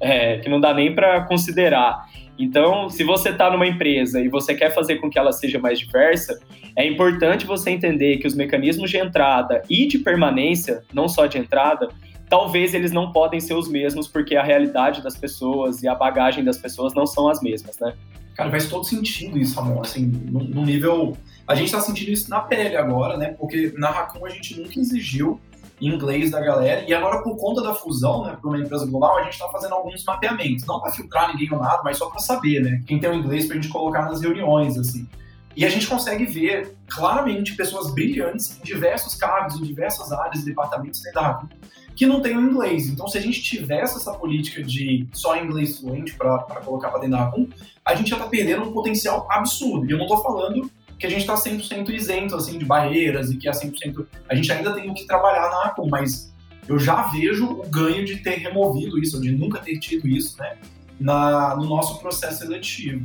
[0.00, 2.06] é, que não dá nem para considerar.
[2.38, 5.80] Então, se você está numa empresa e você quer fazer com que ela seja mais
[5.80, 6.38] diversa,
[6.76, 11.36] é importante você entender que os mecanismos de entrada e de permanência, não só de
[11.36, 11.88] entrada,
[12.30, 16.44] talvez eles não podem ser os mesmos porque a realidade das pessoas e a bagagem
[16.44, 17.94] das pessoas não são as mesmas, né?
[18.38, 19.84] Cara, faz todo sentido isso, amor.
[19.84, 21.16] Assim, no, nível.
[21.44, 23.34] A gente está sentindo isso na pele agora, né?
[23.36, 25.40] Porque na Raccoon a gente nunca exigiu
[25.80, 26.84] inglês da galera.
[26.88, 29.74] E agora, por conta da fusão, né, para uma empresa global, a gente está fazendo
[29.74, 30.64] alguns mapeamentos.
[30.66, 32.80] Não para filtrar ninguém ou nada, mas só para saber, né?
[32.86, 35.08] Quem tem o inglês para a gente colocar nas reuniões, assim.
[35.56, 40.44] E a gente consegue ver claramente pessoas brilhantes em diversos cargos, em diversas áreas e
[40.44, 41.58] departamentos dentro da Rakuten
[41.98, 42.86] que não tem o inglês.
[42.86, 47.16] Então, se a gente tivesse essa política de só inglês fluente para colocar para dentro
[47.16, 47.52] da Rakuten,
[47.84, 49.84] a gente já está perdendo um potencial absurdo.
[49.84, 53.36] E eu não estou falando que a gente está 100% isento assim, de barreiras e
[53.36, 54.06] que é 100%.
[54.28, 56.32] A gente ainda tem que trabalhar na Acom, mas
[56.68, 60.56] eu já vejo o ganho de ter removido isso, de nunca ter tido isso né,
[61.00, 63.04] na, no nosso processo seletivo.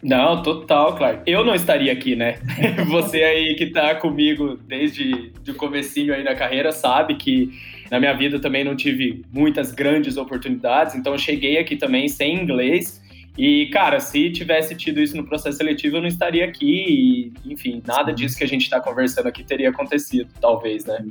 [0.00, 1.22] Não, total, claro.
[1.26, 2.38] Eu não estaria aqui, né?
[2.86, 7.50] Você aí que está comigo desde o comecinho aí da carreira sabe que
[7.92, 12.42] na minha vida também não tive muitas grandes oportunidades, então eu cheguei aqui também sem
[12.42, 13.02] inglês
[13.36, 17.32] E, cara, se tivesse tido isso no processo seletivo, eu não estaria aqui.
[17.44, 21.04] E, enfim, nada disso que a gente está conversando aqui teria acontecido, talvez, né?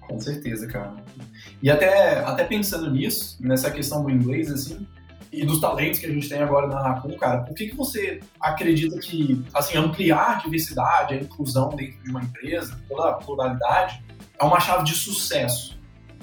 [0.00, 0.94] Com certeza, cara.
[1.62, 4.86] E até, até pensando nisso, nessa questão do inglês, assim,
[5.30, 8.20] e dos talentos que a gente tem agora na Raccoon, cara, por que, que você
[8.40, 14.02] acredita que, assim, ampliar a diversidade, a inclusão dentro de uma empresa, toda a pluralidade,
[14.40, 15.77] é uma chave de sucesso?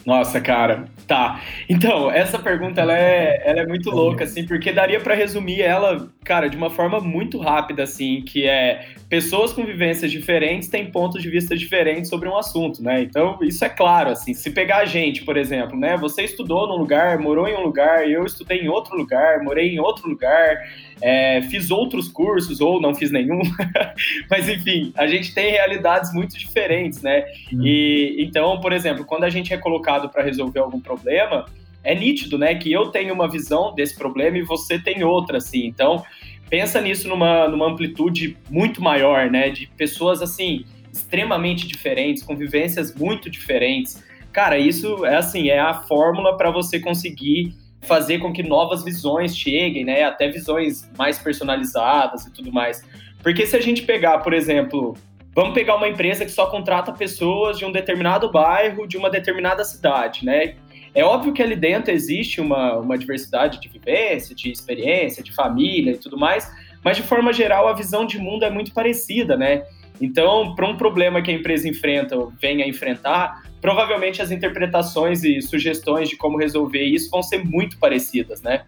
[0.05, 1.41] Nossa, cara, tá.
[1.67, 6.07] Então, essa pergunta ela é, ela é muito louca, assim, porque daria para resumir ela,
[6.25, 11.21] cara, de uma forma muito rápida, assim, que é pessoas com vivências diferentes têm pontos
[11.21, 13.03] de vista diferentes sobre um assunto, né?
[13.03, 14.33] Então, isso é claro, assim.
[14.33, 15.95] Se pegar a gente, por exemplo, né?
[15.97, 19.79] Você estudou num lugar, morou em um lugar, eu estudei em outro lugar, morei em
[19.79, 20.57] outro lugar,
[20.99, 23.41] é, fiz outros cursos ou não fiz nenhum,
[24.29, 27.23] mas enfim, a gente tem realidades muito diferentes, né?
[27.53, 27.63] Uhum.
[27.63, 31.45] E então, por exemplo, quando a gente é colocado para resolver algum problema,
[31.85, 35.65] é nítido, né, que eu tenho uma visão desse problema e você tem outra, assim.
[35.65, 36.03] Então,
[36.49, 42.95] pensa nisso numa, numa amplitude muito maior, né, de pessoas assim extremamente diferentes, com vivências
[42.95, 44.03] muito diferentes.
[44.31, 49.37] Cara, isso é assim, é a fórmula para você conseguir fazer com que novas visões
[49.37, 50.03] cheguem, né?
[50.03, 52.83] Até visões mais personalizadas e tudo mais.
[53.21, 54.95] Porque se a gente pegar, por exemplo,
[55.33, 59.63] vamos pegar uma empresa que só contrata pessoas de um determinado bairro, de uma determinada
[59.63, 60.55] cidade, né?
[60.95, 65.91] É óbvio que ali dentro existe uma, uma diversidade de vivência, de experiência, de família
[65.91, 66.49] e tudo mais,
[66.81, 69.65] mas de forma geral a visão de mundo é muito parecida, né?
[69.99, 75.23] Então, para um problema que a empresa enfrenta ou vem a enfrentar, provavelmente as interpretações
[75.23, 78.65] e sugestões de como resolver isso vão ser muito parecidas, né?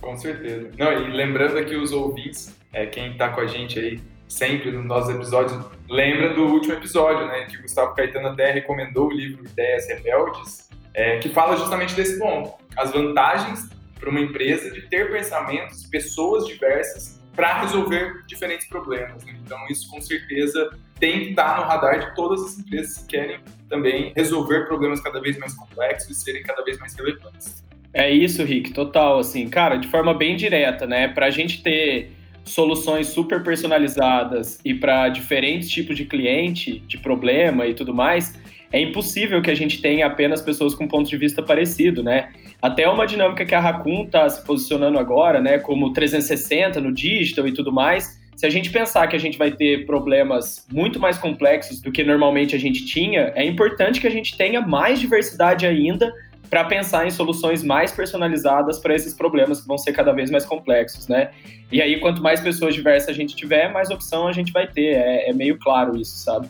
[0.00, 0.70] Com certeza.
[0.78, 4.84] Não, e lembrando aqui os ouvintes, é, quem está com a gente aí sempre nos
[4.84, 5.58] nossos episódios,
[5.88, 10.67] lembra do último episódio, né, que o Gustavo Caetano até recomendou o livro Ideias Rebeldes,
[10.94, 16.46] é, que fala justamente desse ponto, as vantagens para uma empresa de ter pensamentos, pessoas
[16.46, 19.24] diversas para resolver diferentes problemas.
[19.24, 19.36] Né?
[19.44, 23.40] Então, isso com certeza tem que estar no radar de todas as empresas que querem
[23.68, 27.64] também resolver problemas cada vez mais complexos e serem cada vez mais relevantes.
[27.92, 29.20] É isso, Rick, total.
[29.20, 31.08] Assim, cara, de forma bem direta, né?
[31.08, 32.12] Para a gente ter
[32.44, 38.38] soluções super personalizadas e para diferentes tipos de cliente, de problema e tudo mais,
[38.72, 42.30] é impossível que a gente tenha apenas pessoas com ponto de vista parecido, né?
[42.60, 47.46] Até uma dinâmica que a Raccoon está se posicionando agora, né, como 360 no digital
[47.46, 48.18] e tudo mais.
[48.36, 52.04] Se a gente pensar que a gente vai ter problemas muito mais complexos do que
[52.04, 56.12] normalmente a gente tinha, é importante que a gente tenha mais diversidade ainda
[56.48, 60.46] para pensar em soluções mais personalizadas para esses problemas que vão ser cada vez mais
[60.46, 61.30] complexos, né?
[61.70, 64.94] E aí, quanto mais pessoas diversas a gente tiver, mais opção a gente vai ter.
[64.94, 66.48] É, é meio claro isso, sabe?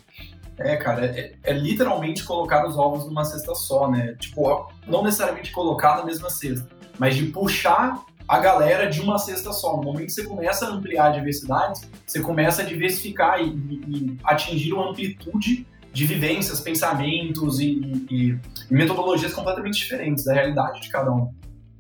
[0.59, 4.17] É, cara, é, é, literalmente colocar os ovos numa cesta só, né?
[4.19, 6.69] Tipo, não necessariamente colocar na mesma cesta,
[6.99, 9.77] mas de puxar a galera de uma cesta só.
[9.77, 13.81] No momento que você começa a ampliar a diversidade, você começa a diversificar e, e,
[13.87, 18.39] e atingir uma amplitude de vivências, pensamentos e, e,
[18.71, 21.33] metodologias completamente diferentes da realidade de cada um.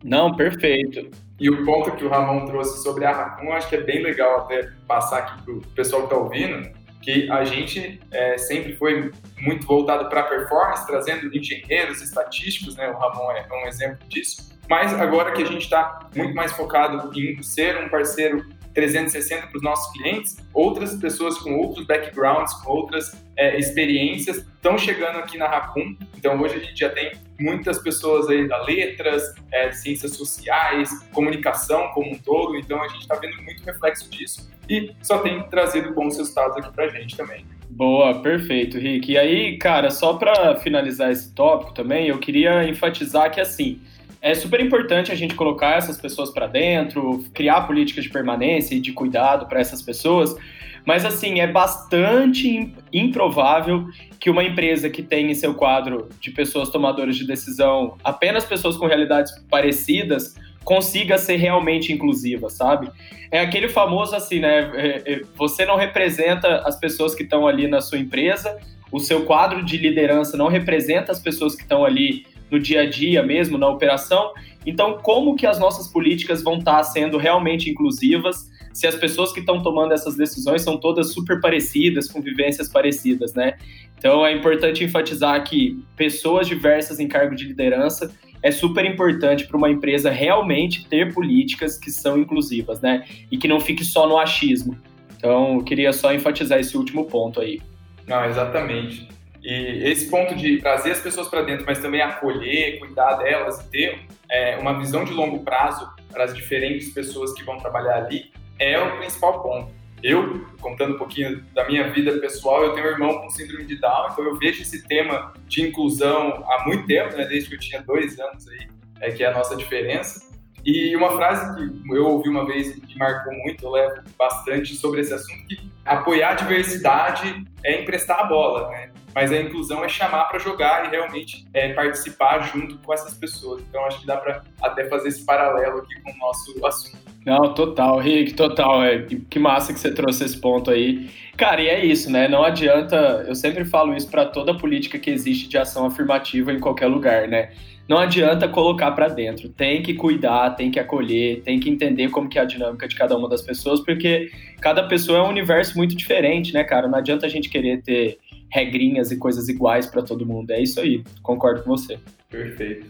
[0.03, 1.11] Não, perfeito.
[1.39, 4.41] E o ponto que o Ramon trouxe sobre a Raccoon, acho que é bem legal
[4.41, 6.69] até passar aqui para o pessoal que está ouvindo,
[7.01, 12.89] que a gente é, sempre foi muito voltado para performance, trazendo engenheiros estatísticos, né?
[12.91, 14.57] O Ramon é um exemplo disso.
[14.69, 19.57] Mas agora que a gente está muito mais focado em ser um parceiro 360 para
[19.57, 25.39] os nossos clientes, outras pessoas com outros backgrounds, com outras é, experiências estão chegando aqui
[25.39, 25.97] na Raccoon.
[26.17, 31.89] Então hoje a gente já tem muitas pessoas aí da letras, é, ciências sociais, comunicação
[31.95, 32.57] como um todo.
[32.57, 36.73] Então a gente está vendo muito reflexo disso e só tem trazido bons resultados aqui
[36.73, 37.45] para a gente também.
[37.71, 39.13] Boa, perfeito, Rick.
[39.13, 43.81] E aí, cara, só para finalizar esse tópico também, eu queria enfatizar que assim
[44.21, 48.81] é super importante a gente colocar essas pessoas para dentro, criar políticas de permanência e
[48.81, 50.37] de cuidado para essas pessoas,
[50.85, 53.87] mas assim, é bastante improvável
[54.19, 58.77] que uma empresa que tem em seu quadro de pessoas tomadoras de decisão apenas pessoas
[58.77, 62.91] com realidades parecidas consiga ser realmente inclusiva, sabe?
[63.31, 64.71] É aquele famoso assim, né?
[64.75, 68.59] É, é, você não representa as pessoas que estão ali na sua empresa,
[68.91, 72.87] o seu quadro de liderança não representa as pessoas que estão ali no dia a
[72.89, 74.33] dia mesmo, na operação.
[74.67, 79.41] Então, como que as nossas políticas vão estar sendo realmente inclusivas se as pessoas que
[79.41, 83.55] estão tomando essas decisões são todas super parecidas, com vivências parecidas, né?
[83.99, 89.57] Então, é importante enfatizar que pessoas diversas em cargo de liderança é super importante para
[89.57, 93.05] uma empresa realmente ter políticas que são inclusivas, né?
[93.31, 94.79] E que não fique só no achismo.
[95.17, 97.61] Então, eu queria só enfatizar esse último ponto aí.
[98.07, 99.09] Não, exatamente.
[99.49, 103.71] E esse ponto de trazer as pessoas para dentro, mas também acolher, cuidar delas e
[103.71, 108.31] ter é, uma visão de longo prazo para as diferentes pessoas que vão trabalhar ali
[108.59, 109.73] é o principal ponto.
[110.03, 113.81] Eu, contando um pouquinho da minha vida pessoal, eu tenho um irmão com síndrome de
[113.81, 117.59] Down, então eu vejo esse tema de inclusão há muito tempo, né, desde que eu
[117.59, 118.69] tinha dois anos aí,
[119.01, 120.29] é que é a nossa diferença.
[120.63, 124.75] E uma frase que eu ouvi uma vez e me marcou muito, eu levo bastante
[124.75, 128.91] sobre esse assunto, que apoiar a diversidade é emprestar a bola, né?
[129.15, 133.63] Mas a inclusão é chamar para jogar e realmente é, participar junto com essas pessoas.
[133.69, 136.99] Então acho que dá para até fazer esse paralelo aqui com o nosso assunto.
[137.25, 138.83] Não, total, Rick, total.
[138.83, 141.11] É, que massa que você trouxe esse ponto aí.
[141.37, 142.27] Cara, e é isso, né?
[142.27, 146.59] Não adianta, eu sempre falo isso para toda política que existe de ação afirmativa em
[146.59, 147.51] qualquer lugar, né?
[147.89, 152.29] Não adianta colocar para dentro, tem que cuidar, tem que acolher, tem que entender como
[152.29, 155.75] que é a dinâmica de cada uma das pessoas, porque cada pessoa é um universo
[155.77, 156.87] muito diferente, né, cara?
[156.87, 158.19] Não adianta a gente querer ter
[158.51, 160.51] regrinhas e coisas iguais para todo mundo.
[160.51, 161.99] É isso aí, concordo com você.
[162.29, 162.87] Perfeito.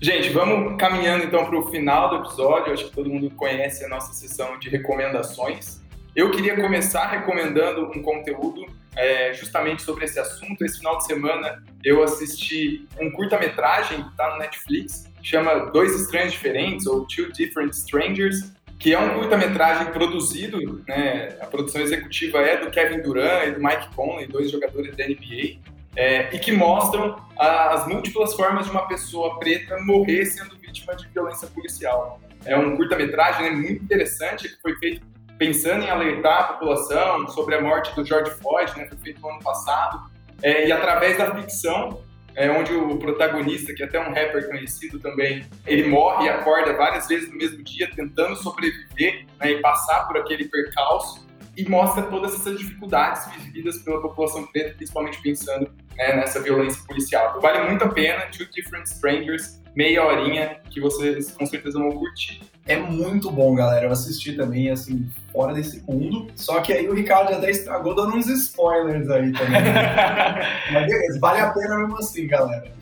[0.00, 2.72] Gente, vamos caminhando então para o final do episódio.
[2.72, 5.80] Acho que todo mundo conhece a nossa sessão de recomendações.
[6.14, 8.66] Eu queria começar recomendando um conteúdo
[8.96, 10.64] é, justamente sobre esse assunto.
[10.64, 16.32] Esse final de semana eu assisti um curta-metragem que está no Netflix, chama Dois Estranhos
[16.32, 18.52] Diferentes, ou Two Different Strangers,
[18.84, 23.58] que é um curta-metragem produzido, né, a produção executiva é do Kevin Durant e do
[23.58, 25.58] Mike Conley, dois jogadores da NBA,
[25.96, 31.08] é, e que mostram as múltiplas formas de uma pessoa preta morrer sendo vítima de
[31.08, 32.20] violência policial.
[32.44, 35.00] É um curta-metragem né, muito interessante, que foi feito
[35.38, 39.30] pensando em alertar a população sobre a morte do George Floyd, né, foi feito no
[39.30, 39.98] ano passado,
[40.42, 42.02] é, e através da ficção
[42.34, 46.72] é, onde o protagonista, que é até um rapper conhecido também, ele morre e acorda
[46.74, 51.24] várias vezes no mesmo dia tentando sobreviver né, e passar por aquele percalço
[51.56, 57.28] e mostra todas essas dificuldades vividas pela população preta, principalmente pensando né, nessa violência policial.
[57.30, 61.90] Então, vale muito a pena, Two Different Strangers, meia horinha que vocês com certeza vão
[61.90, 62.40] curtir.
[62.66, 63.86] É muito bom, galera.
[63.86, 66.28] Eu assisti também, assim, fora desse mundo.
[66.34, 69.60] Só que aí o Ricardo já até estragou dando uns spoilers aí também.
[70.72, 72.72] Mas vale a pena mesmo assim, galera.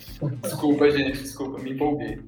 [0.43, 2.21] Desculpa, gente, desculpa, me empolguei.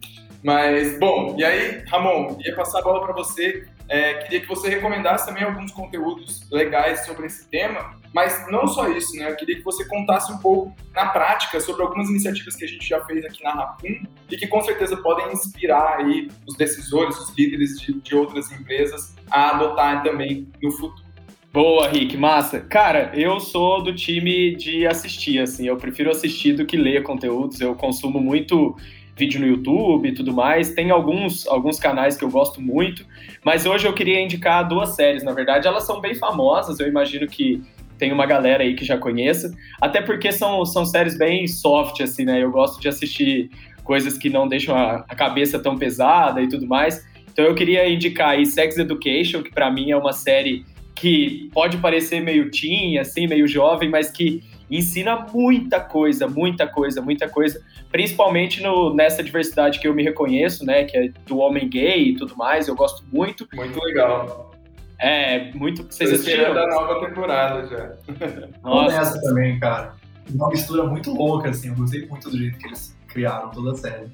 [0.42, 4.68] Mas, bom, e aí, Ramon, ia passar a bola para você é, queria que você
[4.68, 9.30] recomendasse também alguns conteúdos legais sobre esse tema, mas não só isso, né?
[9.30, 12.88] Eu queria que você contasse um pouco na prática sobre algumas iniciativas que a gente
[12.88, 17.36] já fez aqui na Raccoon e que com certeza podem inspirar aí os decisores, os
[17.36, 21.04] líderes de, de outras empresas a adotar também no futuro.
[21.52, 22.58] Boa, Rick, massa.
[22.58, 27.60] Cara, eu sou do time de assistir, assim, eu prefiro assistir do que ler conteúdos,
[27.60, 28.76] eu consumo muito
[29.16, 30.74] vídeo no YouTube e tudo mais.
[30.74, 33.04] Tem alguns, alguns canais que eu gosto muito,
[33.44, 35.66] mas hoje eu queria indicar duas séries, na verdade.
[35.66, 37.62] Elas são bem famosas, eu imagino que
[37.98, 42.24] tem uma galera aí que já conheça, até porque são, são séries bem soft, assim,
[42.24, 42.42] né?
[42.42, 43.50] Eu gosto de assistir
[43.84, 47.06] coisas que não deixam a, a cabeça tão pesada e tudo mais.
[47.32, 51.76] Então eu queria indicar aí Sex Education, que para mim é uma série que pode
[51.78, 57.60] parecer meio teen, assim, meio jovem, mas que ensina muita coisa, muita coisa, muita coisa,
[57.90, 62.16] principalmente no, nessa diversidade que eu me reconheço, né, que é do homem gay e
[62.16, 63.46] tudo mais, eu gosto muito.
[63.54, 64.52] Muito legal.
[64.98, 65.82] É, muito.
[65.84, 67.92] Vocês assistiram da nova temporada já.
[68.62, 68.96] Nossa.
[68.96, 69.94] essa também, cara.
[70.32, 73.74] Uma mistura muito louca, assim, eu gostei muito do jeito que eles criaram toda a
[73.74, 74.06] série.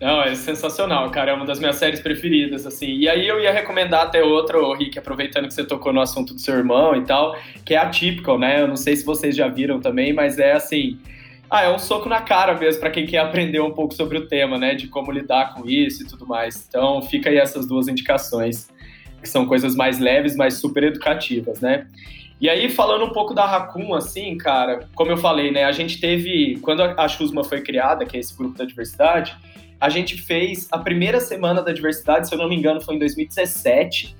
[0.00, 1.30] Não, é sensacional, cara.
[1.30, 2.98] É uma das minhas séries preferidas, assim.
[2.98, 6.40] E aí eu ia recomendar até outro, Rick, aproveitando que você tocou no assunto do
[6.40, 8.60] seu irmão e tal, que é Atypical, né?
[8.60, 10.98] Eu não sei se vocês já viram também, mas é assim.
[11.48, 14.26] Ah, é um soco na cara mesmo para quem quer aprender um pouco sobre o
[14.26, 14.74] tema, né?
[14.74, 16.66] De como lidar com isso e tudo mais.
[16.68, 18.68] Então, fica aí essas duas indicações,
[19.22, 21.86] que são coisas mais leves, mas super educativas, né?
[22.40, 25.64] E aí, falando um pouco da Raccoon, assim, cara, como eu falei, né?
[25.64, 26.58] A gente teve.
[26.60, 29.36] Quando a Chusma foi criada, que é esse grupo da diversidade,
[29.84, 32.98] a gente fez a primeira semana da diversidade, se eu não me engano, foi em
[32.98, 34.16] 2017.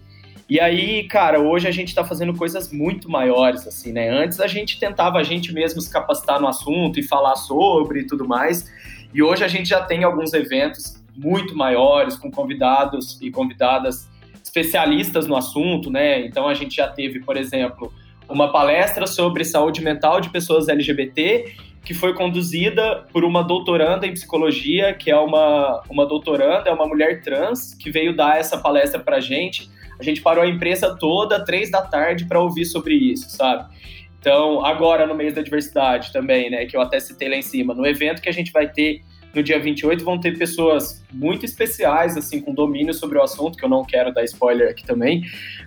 [0.47, 4.11] E aí, cara, hoje a gente está fazendo coisas muito maiores, assim, né?
[4.11, 8.07] Antes a gente tentava a gente mesmo se capacitar no assunto e falar sobre e
[8.07, 8.71] tudo mais.
[9.15, 14.07] E hoje a gente já tem alguns eventos muito maiores, com convidados e convidadas
[14.43, 16.27] especialistas no assunto, né?
[16.27, 17.91] Então a gente já teve, por exemplo,
[18.29, 24.13] uma palestra sobre saúde mental de pessoas LGBT que foi conduzida por uma doutoranda em
[24.13, 28.99] psicologia, que é uma, uma doutoranda, é uma mulher trans, que veio dar essa palestra
[28.99, 29.71] pra gente.
[30.01, 33.73] A gente parou a empresa toda, três da tarde, para ouvir sobre isso, sabe?
[34.19, 37.75] Então, agora no mês da diversidade também, né, que eu até citei lá em cima,
[37.75, 39.03] no evento que a gente vai ter
[39.35, 43.65] no dia 28, vão ter pessoas muito especiais, assim, com domínio sobre o assunto, que
[43.65, 45.25] eu não quero dar spoiler aqui também,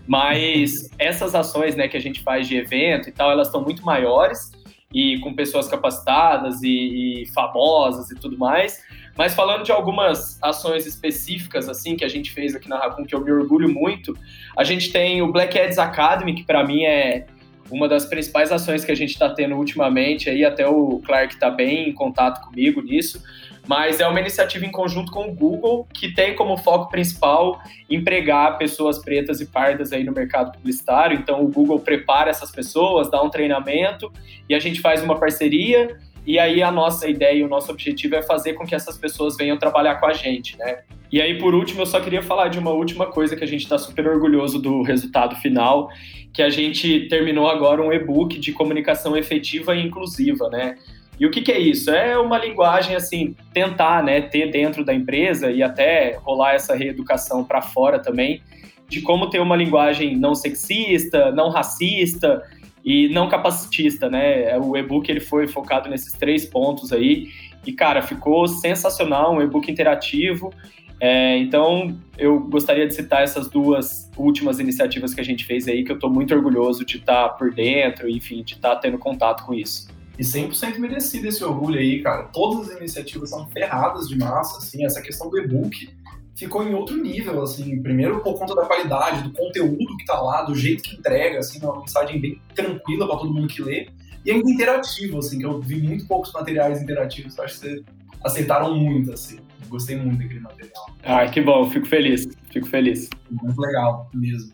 [0.07, 3.85] mas essas ações, né, que a gente faz de evento e tal, elas estão muito
[3.85, 4.51] maiores,
[4.93, 8.81] e com pessoas capacitadas e, e famosas e tudo mais.
[9.17, 13.15] Mas falando de algumas ações específicas assim que a gente fez aqui na Raccoon, que
[13.15, 14.17] eu me orgulho muito,
[14.55, 17.25] a gente tem o Black Ads Academy, que para mim é
[17.69, 21.49] uma das principais ações que a gente está tendo ultimamente, aí até o Clark está
[21.49, 23.21] bem em contato comigo nisso,
[23.67, 27.59] mas é uma iniciativa em conjunto com o Google que tem como foco principal
[27.89, 31.17] empregar pessoas pretas e pardas aí no mercado publicitário.
[31.17, 34.11] Então o Google prepara essas pessoas, dá um treinamento
[34.49, 38.15] e a gente faz uma parceria e aí a nossa ideia e o nosso objetivo
[38.15, 40.79] é fazer com que essas pessoas venham trabalhar com a gente, né?
[41.09, 43.63] E aí, por último, eu só queria falar de uma última coisa que a gente
[43.63, 45.89] está super orgulhoso do resultado final,
[46.33, 50.75] que a gente terminou agora um e-book de comunicação efetiva e inclusiva, né?
[51.19, 51.89] E o que, que, é isso?
[51.89, 57.43] É uma linguagem, assim, tentar né, ter dentro da empresa e até rolar essa reeducação
[57.43, 58.41] para fora também,
[58.87, 62.43] de como ter uma linguagem não sexista, não racista,
[62.87, 64.57] e não capacitista, né?
[64.59, 67.27] O e-book ele foi focado nesses três pontos aí
[67.65, 70.53] e cara ficou sensacional, um e-book interativo.
[70.97, 75.83] É, então eu gostaria de citar essas duas últimas iniciativas que a gente fez aí,
[75.83, 78.97] que eu estou muito orgulhoso de estar tá por dentro, enfim, de estar tá tendo
[78.97, 79.89] contato com isso.
[80.17, 82.23] E 100% merecido esse orgulho aí, cara.
[82.23, 85.89] Todas as iniciativas são ferradas de massa, assim, essa questão do e-book
[86.37, 90.43] ficou em outro nível, assim, primeiro por conta da qualidade, do conteúdo que tá lá,
[90.43, 93.89] do jeito que entrega, assim, uma mensagem bem tranquila para todo mundo que lê,
[94.23, 97.83] e ainda interativo, assim, que eu vi muito poucos materiais interativos, eu acho que vocês
[98.23, 100.85] aceitaram muito, assim, gostei muito daquele material.
[101.03, 103.09] Ah, que bom, fico feliz, fico feliz.
[103.31, 104.53] Muito legal, mesmo.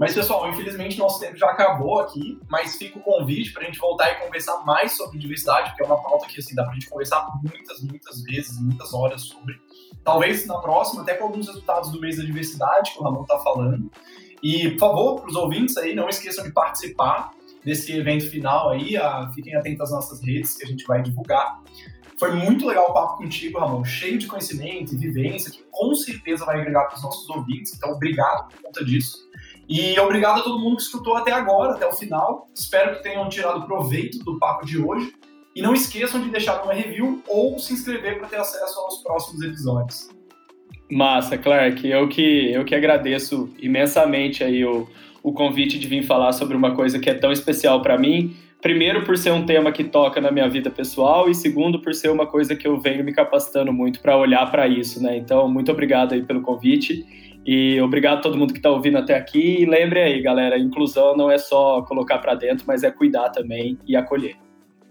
[0.00, 3.78] Mas, pessoal, infelizmente nosso tempo já acabou aqui, mas fica o convite para a gente
[3.78, 6.74] voltar e conversar mais sobre diversidade, porque é uma pauta que, assim, dá para a
[6.74, 9.60] gente conversar muitas, muitas vezes, muitas horas sobre.
[10.02, 13.38] Talvez na próxima, até com alguns resultados do mês da diversidade, que o Ramon está
[13.38, 13.90] falando.
[14.42, 17.30] E, por favor, para os ouvintes aí, não esqueçam de participar
[17.64, 21.62] desse evento final aí, a, fiquem atentos às nossas redes que a gente vai divulgar.
[22.18, 26.44] Foi muito legal o papo contigo, Ramon, cheio de conhecimento e vivência, que com certeza
[26.44, 29.28] vai agregar para os nossos ouvintes, então obrigado por conta disso.
[29.68, 32.48] E obrigado a todo mundo que escutou até agora, até o final.
[32.54, 35.12] Espero que tenham tirado proveito do papo de hoje.
[35.54, 39.42] E não esqueçam de deixar uma review ou se inscrever para ter acesso aos próximos
[39.42, 40.08] episódios.
[40.90, 41.86] Massa, Clark.
[41.86, 44.88] Eu que, eu que agradeço imensamente aí o,
[45.22, 48.36] o convite de vir falar sobre uma coisa que é tão especial para mim.
[48.60, 52.10] Primeiro, por ser um tema que toca na minha vida pessoal, e segundo, por ser
[52.10, 55.16] uma coisa que eu venho me capacitando muito para olhar para isso, né?
[55.16, 57.04] Então, muito obrigado aí pelo convite.
[57.44, 59.62] E obrigado a todo mundo que está ouvindo até aqui.
[59.62, 63.78] E lembre aí, galera, inclusão não é só colocar para dentro, mas é cuidar também
[63.86, 64.36] e acolher.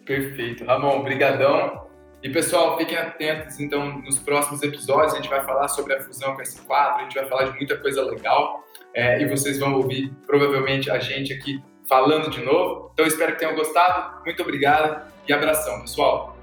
[0.06, 0.66] Perfeito.
[0.66, 1.90] Ramon, brigadão.
[2.24, 6.36] E pessoal, fiquem atentos, então, nos próximos episódios a gente vai falar sobre a fusão
[6.36, 9.74] com a S4, a gente vai falar de muita coisa legal é, e vocês vão
[9.74, 12.92] ouvir provavelmente a gente aqui falando de novo.
[12.94, 14.24] Então, espero que tenham gostado.
[14.24, 16.38] Muito obrigado e abração, pessoal.